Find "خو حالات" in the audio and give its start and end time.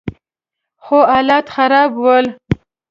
0.83-1.45